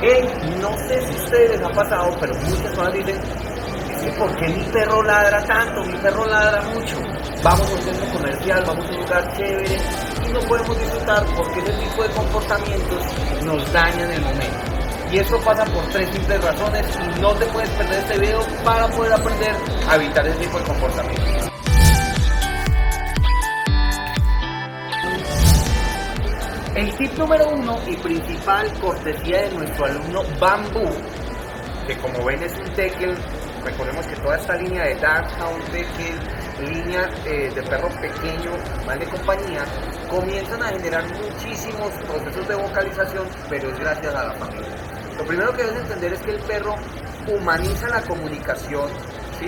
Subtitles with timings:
[0.00, 0.28] Hey,
[0.60, 3.20] no sé si ustedes les ha pasado, pero muchas personas dicen,
[4.18, 5.84] ¿por qué mi perro ladra tanto?
[5.84, 6.96] Mi perro ladra mucho.
[7.42, 9.78] Vamos a un centro comercial, vamos a un lugar chévere
[10.26, 13.04] y no podemos disfrutar porque ese tipo de comportamientos
[13.44, 14.74] nos dañan el momento.
[15.12, 16.86] Y eso pasa por tres simples razones
[17.16, 19.54] y no te puedes perder este video para poder aprender
[19.88, 21.63] a evitar ese tipo de comportamientos.
[26.74, 30.90] El tip número uno y principal cortesía de nuestro alumno Bamboo,
[31.86, 33.16] que como ven es un tekel,
[33.64, 36.18] recordemos que toda esta línea de Dachshund, tekel,
[36.68, 38.50] línea eh, de perro pequeño,
[38.84, 39.64] mal de compañía,
[40.10, 44.74] comienzan a generar muchísimos procesos de vocalización, pero es gracias a la familia.
[45.16, 46.74] Lo primero que debes entender es que el perro
[47.28, 48.88] humaniza la comunicación,
[49.38, 49.46] ¿sí?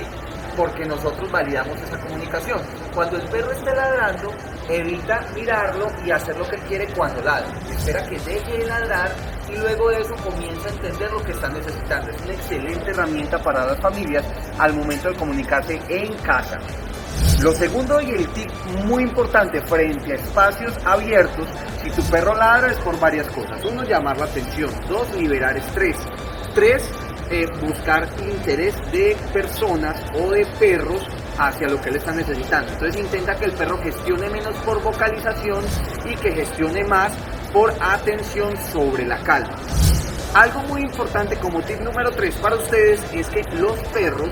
[0.57, 2.61] Porque nosotros validamos esa comunicación.
[2.95, 4.33] Cuando el perro esté ladrando,
[4.69, 7.49] evita mirarlo y hacer lo que quiere cuando ladra.
[7.71, 9.13] Espera que deje de ladrar
[9.49, 12.11] y luego de eso comienza a entender lo que está necesitando.
[12.11, 14.25] Es una excelente herramienta para las familias
[14.59, 16.59] al momento de comunicarse en casa.
[17.41, 18.51] Lo segundo y el tip
[18.87, 21.47] muy importante frente a espacios abiertos,
[21.83, 23.63] si tu perro ladra es por varias cosas.
[23.65, 24.71] Uno, llamar la atención.
[24.89, 25.97] Dos, liberar estrés.
[26.55, 26.83] Tres,
[27.31, 31.03] eh, buscar interés de personas o de perros
[31.39, 32.73] hacia lo que él está necesitando.
[32.73, 35.65] Entonces intenta que el perro gestione menos por vocalización
[36.05, 37.13] y que gestione más
[37.53, 39.57] por atención sobre la calma.
[40.35, 44.29] Algo muy importante como tip número 3 para ustedes es que los perros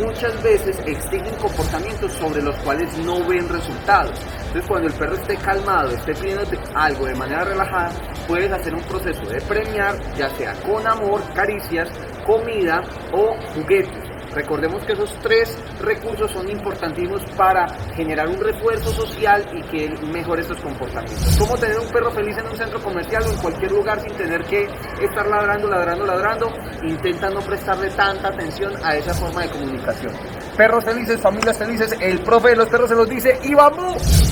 [0.00, 4.20] muchas veces exigen comportamientos sobre los cuales no ven resultados.
[4.48, 7.90] Entonces cuando el perro esté calmado, esté pidiéndote algo de manera relajada,
[8.26, 11.88] puedes hacer un proceso de premiar, ya sea con amor, caricias,
[12.26, 12.82] comida
[13.12, 14.08] o juguetes.
[14.34, 19.98] Recordemos que esos tres recursos son importantísimos para generar un refuerzo social y que él
[20.12, 21.36] mejore estos comportamientos.
[21.38, 24.44] Como tener un perro feliz en un centro comercial o en cualquier lugar sin tener
[24.44, 24.68] que
[25.02, 26.52] estar ladrando, ladrando, ladrando.
[26.82, 30.12] Intenta no prestarle tanta atención a esa forma de comunicación.
[30.56, 34.27] Perros felices, familias felices, el profe de los perros se los dice y vamos.